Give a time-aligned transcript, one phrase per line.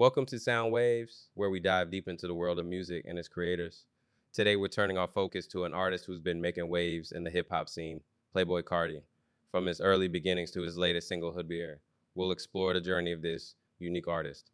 [0.00, 3.28] Welcome to Sound Waves, where we dive deep into the world of music and its
[3.28, 3.84] creators.
[4.32, 7.48] Today, we're turning our focus to an artist who's been making waves in the hip
[7.50, 8.00] hop scene,
[8.34, 9.02] Playboi Carti.
[9.50, 11.80] From his early beginnings to his latest single, Hood by Air,
[12.14, 14.50] we'll explore the journey of this unique artist.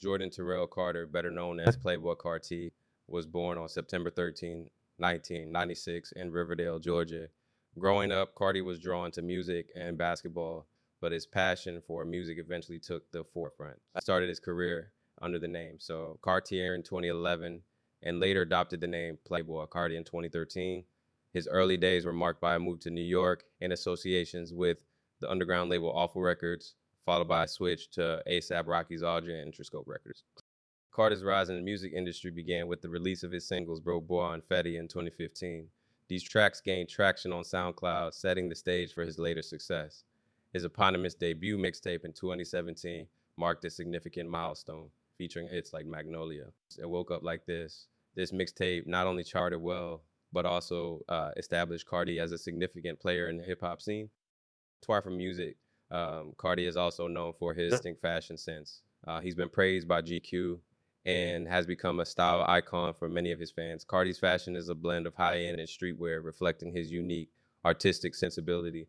[0.00, 2.72] Jordan Terrell Carter, better known as Playboi Carti,
[3.06, 7.26] was born on September 13, 1996, in Riverdale, Georgia.
[7.78, 10.64] Growing up, Carti was drawn to music and basketball
[11.00, 13.80] but his passion for music eventually took the forefront.
[13.94, 15.76] I started his career under the name.
[15.78, 17.62] Sir Cartier in 2011
[18.02, 20.84] and later adopted the name Playboi Carti in 2013.
[21.32, 24.78] His early days were marked by a move to New York and associations with
[25.20, 26.74] the underground label Awful Records,
[27.04, 30.24] followed by a switch to ASAP Rocky's Aldrin and Interscope Records.
[30.92, 34.32] Carti's rise in the music industry began with the release of his singles Broke Boy
[34.32, 35.68] and Fetti in 2015.
[36.08, 40.02] These tracks gained traction on SoundCloud, setting the stage for his later success.
[40.52, 46.46] His eponymous debut mixtape in 2017 marked a significant milestone, featuring hits like Magnolia.
[46.78, 47.86] It woke up like this.
[48.16, 53.28] This mixtape not only charted well, but also uh, established Carti as a significant player
[53.28, 54.10] in the hip hop scene.
[54.86, 55.56] Far from music,
[55.90, 58.82] um, Carti is also known for his distinct fashion sense.
[59.06, 60.58] Uh, he's been praised by GQ
[61.06, 63.84] and has become a style icon for many of his fans.
[63.84, 67.30] Carti's fashion is a blend of high end and streetwear, reflecting his unique
[67.64, 68.86] artistic sensibility.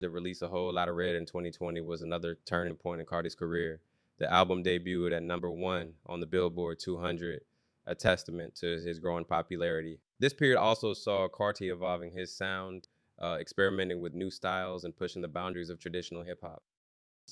[0.00, 3.80] The release of Whole Lotta Red in 2020 was another turning point in Carti's career.
[4.18, 7.40] The album debuted at number one on the Billboard 200,
[7.86, 9.98] a testament to his growing popularity.
[10.20, 12.86] This period also saw Carti evolving his sound,
[13.20, 16.62] uh, experimenting with new styles, and pushing the boundaries of traditional hip hop.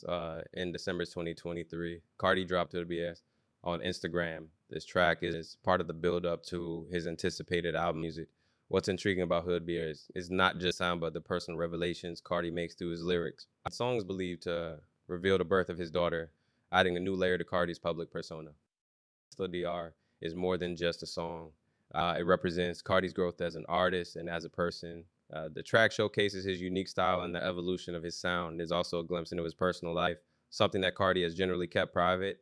[0.07, 3.23] Uh, in December 2023, Carti dropped the BS
[3.63, 4.47] on Instagram.
[4.71, 8.29] This track is part of the build up to his anticipated album music
[8.69, 12.21] what's intriguing about Hood by Air is, is not just sound, but the personal revelations
[12.21, 13.47] Carti makes through his lyrics.
[13.65, 16.31] The song is believed to reveal the birth of his daughter,
[16.73, 18.51] adding a new layer to Carti's public persona.
[19.31, 21.51] Hustler DR is more than just a song.
[21.95, 25.05] Uh, it represents Carti's growth as an artist and as a person.
[25.33, 28.59] Uh, the track showcases his unique style and the evolution of his sound.
[28.59, 30.19] There's also a glimpse into his personal life,
[30.51, 32.41] something that Carti has generally kept private,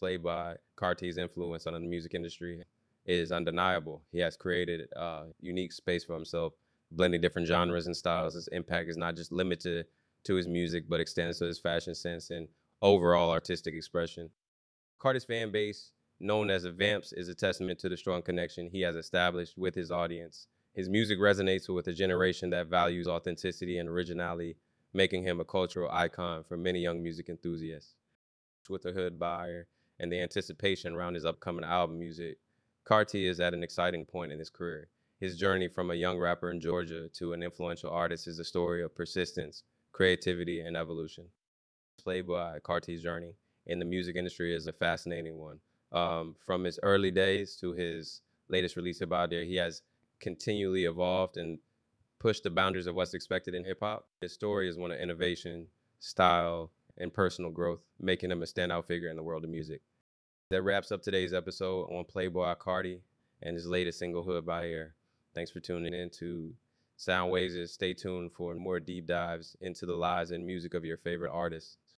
[0.00, 2.64] Playboi Carti's influence on the music industry
[3.08, 4.02] is undeniable.
[4.12, 6.52] He has created a unique space for himself,
[6.90, 8.34] blending different genres and styles.
[8.34, 9.86] His impact is not just limited
[10.24, 12.48] to his music, but extends to his fashion sense and
[12.82, 14.30] overall artistic expression.
[14.98, 18.82] Carti's fan base, known as the Vamps, is a testament to the strong connection he
[18.82, 20.46] has established with his audience.
[20.74, 24.56] His music resonates with a generation that values authenticity and originality,
[24.92, 27.94] making him a cultural icon for many young music enthusiasts.
[28.68, 29.66] With the Hood by Air
[29.98, 32.38] and the anticipation around his upcoming album music,
[32.88, 34.88] Carti is at an exciting point in his career.
[35.20, 38.82] His journey from a young rapper in Georgia to an influential artist is a story
[38.82, 39.62] of persistence,
[39.92, 41.26] creativity, and evolution.
[42.02, 43.34] Playboi Carti's journey
[43.66, 45.60] in the music industry is a fascinating one.
[45.92, 49.82] Um, from his early days to his latest release about there, he has
[50.18, 51.58] continually evolved and
[52.18, 54.06] pushed the boundaries of what's expected in hip hop.
[54.22, 55.66] His story is one of innovation,
[55.98, 59.82] style, and personal growth, making him a standout figure in the world of music.
[60.50, 63.00] That wraps up today's episode on Playboi Carti
[63.42, 64.94] and his latest single, Hood by Air.
[65.34, 66.54] Thanks for tuning in to
[66.96, 67.70] Sound Waves.
[67.70, 71.76] Stay tuned for more deep dives into the lives and music of your favorite artists.